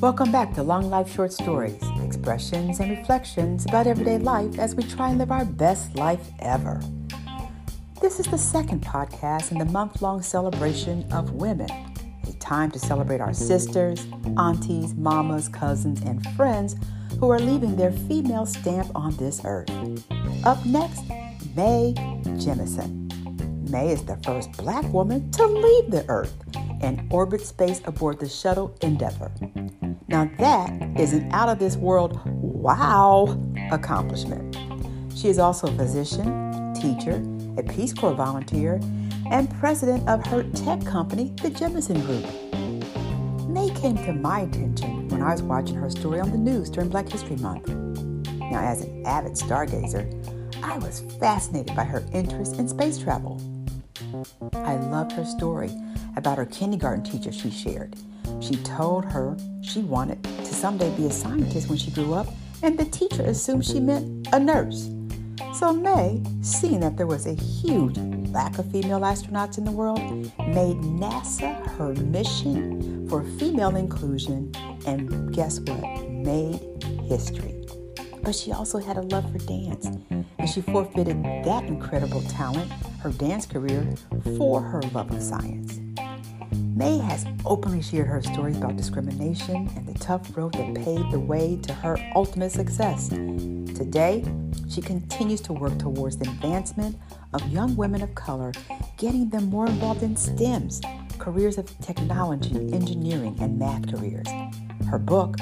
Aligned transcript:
Welcome 0.00 0.32
back 0.32 0.54
to 0.54 0.62
Long 0.62 0.88
Life 0.88 1.14
Short 1.14 1.30
Stories, 1.30 1.78
expressions 2.02 2.80
and 2.80 2.90
reflections 2.90 3.66
about 3.66 3.86
everyday 3.86 4.16
life 4.16 4.58
as 4.58 4.74
we 4.74 4.82
try 4.82 5.10
and 5.10 5.18
live 5.18 5.30
our 5.30 5.44
best 5.44 5.94
life 5.94 6.26
ever. 6.38 6.80
This 8.00 8.18
is 8.18 8.24
the 8.24 8.38
second 8.38 8.80
podcast 8.80 9.52
in 9.52 9.58
the 9.58 9.66
month 9.66 10.00
long 10.00 10.22
celebration 10.22 11.04
of 11.12 11.32
women, 11.34 11.68
a 12.26 12.32
time 12.40 12.70
to 12.70 12.78
celebrate 12.78 13.20
our 13.20 13.34
sisters, 13.34 14.06
aunties, 14.38 14.94
mamas, 14.94 15.50
cousins, 15.50 16.00
and 16.00 16.26
friends 16.30 16.76
who 17.18 17.30
are 17.30 17.38
leaving 17.38 17.76
their 17.76 17.92
female 17.92 18.46
stamp 18.46 18.90
on 18.94 19.14
this 19.16 19.42
earth. 19.44 19.68
Up 20.46 20.64
next, 20.64 21.02
Mae 21.54 21.92
Jemison. 22.40 23.10
Mae 23.68 23.90
is 23.90 24.02
the 24.06 24.16
first 24.24 24.50
black 24.52 24.90
woman 24.94 25.30
to 25.32 25.44
leave 25.44 25.90
the 25.90 26.06
earth 26.08 26.42
and 26.80 27.06
orbit 27.12 27.42
space 27.42 27.82
aboard 27.84 28.18
the 28.18 28.28
shuttle 28.30 28.74
Endeavour. 28.80 29.30
Now, 30.10 30.28
that 30.38 30.72
is 30.98 31.12
an 31.12 31.30
out 31.30 31.48
of 31.48 31.60
this 31.60 31.76
world 31.76 32.20
wow 32.26 33.38
accomplishment. 33.70 34.58
She 35.14 35.28
is 35.28 35.38
also 35.38 35.68
a 35.68 35.72
physician, 35.76 36.74
teacher, 36.74 37.22
a 37.56 37.62
Peace 37.62 37.94
Corps 37.94 38.14
volunteer, 38.14 38.80
and 39.30 39.48
president 39.60 40.08
of 40.08 40.26
her 40.26 40.42
tech 40.42 40.84
company, 40.84 41.32
the 41.40 41.50
Jemison 41.50 42.04
Group. 42.04 43.48
Mae 43.48 43.70
came 43.80 43.96
to 43.98 44.12
my 44.12 44.40
attention 44.40 45.06
when 45.10 45.22
I 45.22 45.30
was 45.30 45.44
watching 45.44 45.76
her 45.76 45.88
story 45.88 46.18
on 46.18 46.32
the 46.32 46.38
news 46.38 46.70
during 46.70 46.88
Black 46.88 47.08
History 47.08 47.36
Month. 47.36 47.68
Now, 47.68 48.62
as 48.62 48.80
an 48.80 49.06
avid 49.06 49.34
stargazer, 49.34 50.10
I 50.60 50.76
was 50.78 51.04
fascinated 51.20 51.76
by 51.76 51.84
her 51.84 52.04
interest 52.12 52.56
in 52.56 52.66
space 52.66 52.98
travel. 52.98 53.40
I 54.54 54.74
loved 54.74 55.12
her 55.12 55.24
story 55.24 55.70
about 56.16 56.36
her 56.36 56.46
kindergarten 56.46 57.04
teacher 57.04 57.30
she 57.30 57.52
shared 57.52 57.94
she 58.40 58.56
told 58.56 59.04
her 59.04 59.36
she 59.62 59.80
wanted 59.80 60.22
to 60.24 60.54
someday 60.54 60.90
be 60.96 61.06
a 61.06 61.10
scientist 61.10 61.68
when 61.68 61.78
she 61.78 61.90
grew 61.90 62.14
up, 62.14 62.26
and 62.62 62.78
the 62.78 62.84
teacher 62.86 63.22
assumed 63.22 63.64
she 63.64 63.80
meant 63.80 64.28
a 64.32 64.40
nurse. 64.40 64.90
So 65.54 65.72
Mae, 65.72 66.22
seeing 66.42 66.80
that 66.80 66.96
there 66.96 67.06
was 67.06 67.26
a 67.26 67.34
huge 67.34 67.96
lack 68.30 68.58
of 68.58 68.70
female 68.70 69.00
astronauts 69.00 69.58
in 69.58 69.64
the 69.64 69.72
world, 69.72 69.98
made 69.98 70.76
NASA 70.76 71.66
her 71.76 71.94
mission 71.94 73.08
for 73.08 73.24
female 73.38 73.74
inclusion, 73.76 74.52
and 74.86 75.34
guess 75.34 75.58
what? 75.60 76.08
Made 76.10 76.60
history. 77.08 77.56
But 78.22 78.34
she 78.34 78.52
also 78.52 78.78
had 78.78 78.96
a 78.96 79.02
love 79.02 79.30
for 79.32 79.38
dance, 79.38 79.86
and 80.10 80.48
she 80.48 80.60
forfeited 80.60 81.22
that 81.24 81.64
incredible 81.64 82.20
talent, 82.22 82.70
her 83.00 83.10
dance 83.10 83.46
career, 83.46 83.94
for 84.36 84.60
her 84.60 84.82
love 84.92 85.10
of 85.10 85.22
science. 85.22 85.80
Mae 86.80 86.96
has 86.96 87.26
openly 87.44 87.82
shared 87.82 88.06
her 88.06 88.22
stories 88.22 88.56
about 88.56 88.74
discrimination 88.74 89.68
and 89.76 89.86
the 89.86 89.92
tough 89.98 90.34
road 90.34 90.54
that 90.54 90.74
paved 90.74 91.10
the 91.10 91.20
way 91.20 91.58
to 91.64 91.74
her 91.74 91.98
ultimate 92.16 92.52
success. 92.52 93.10
Today, 93.10 94.24
she 94.66 94.80
continues 94.80 95.42
to 95.42 95.52
work 95.52 95.78
towards 95.78 96.16
the 96.16 96.26
advancement 96.30 96.96
of 97.34 97.46
young 97.52 97.76
women 97.76 98.00
of 98.00 98.14
color, 98.14 98.50
getting 98.96 99.28
them 99.28 99.50
more 99.50 99.66
involved 99.66 100.02
in 100.02 100.14
STEMs, 100.14 100.80
careers 101.18 101.58
of 101.58 101.68
technology, 101.80 102.72
engineering, 102.72 103.36
and 103.42 103.58
math 103.58 103.86
careers. 103.94 104.28
Her 104.88 104.98
book, 104.98 105.36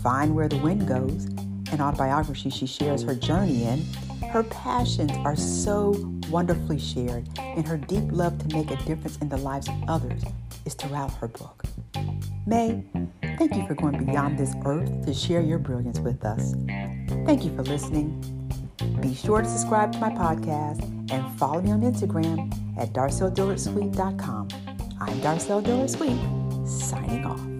Find 0.00 0.32
Where 0.36 0.48
the 0.48 0.58
Wind 0.58 0.86
Goes, 0.86 1.24
an 1.72 1.80
autobiography 1.80 2.50
she 2.50 2.66
shares 2.66 3.02
her 3.02 3.16
journey 3.16 3.64
in, 3.64 3.84
her 4.28 4.44
passions 4.44 5.10
are 5.24 5.34
so 5.34 5.90
wonderfully 6.30 6.78
shared, 6.78 7.28
and 7.36 7.66
her 7.66 7.78
deep 7.78 8.04
love 8.12 8.38
to 8.38 8.56
make 8.56 8.70
a 8.70 8.76
difference 8.84 9.16
in 9.16 9.28
the 9.28 9.38
lives 9.38 9.66
of 9.66 9.74
others 9.88 10.22
is 10.68 10.74
throughout 10.74 11.12
her 11.14 11.28
book. 11.28 11.64
Mae, 12.46 12.84
thank 13.38 13.54
you 13.56 13.66
for 13.66 13.74
going 13.74 14.04
beyond 14.04 14.38
this 14.38 14.54
earth 14.66 15.06
to 15.06 15.14
share 15.14 15.40
your 15.40 15.58
brilliance 15.58 15.98
with 15.98 16.24
us. 16.24 16.54
Thank 17.26 17.44
you 17.44 17.54
for 17.56 17.62
listening. 17.62 18.08
Be 19.00 19.14
sure 19.14 19.40
to 19.42 19.48
subscribe 19.48 19.92
to 19.92 19.98
my 19.98 20.10
podcast 20.10 20.82
and 21.10 21.38
follow 21.38 21.62
me 21.62 21.70
on 21.70 21.80
Instagram 21.80 22.38
at 22.78 22.92
darceldillersweet.com. 22.92 24.48
I'm 25.00 25.20
Darcel 25.20 25.64
Diller 25.64 25.88
Sweet, 25.88 26.18
signing 26.66 27.24
off. 27.24 27.57